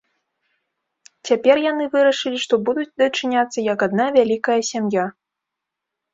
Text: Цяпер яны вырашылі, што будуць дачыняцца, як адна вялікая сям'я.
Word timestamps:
Цяпер 1.29 1.55
яны 1.71 1.85
вырашылі, 1.93 2.37
што 2.47 2.59
будуць 2.71 2.87
дачыняцца, 3.03 3.67
як 3.67 3.79
адна 3.89 4.09
вялікая 4.19 4.59
сям'я. 4.73 5.05